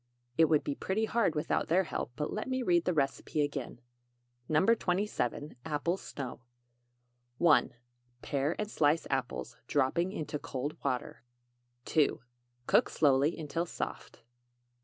[0.35, 3.79] It would be pretty hard without their help; but let me read the recipe again:
[4.49, 4.65] NO.
[4.73, 5.57] 27.
[5.63, 6.41] APPLE SNOW.
[7.37, 7.75] 1.
[8.23, 11.21] Pare and slice apples, dropping into cold water.
[11.85, 12.19] 2.
[12.65, 14.23] Cook slowly until soft.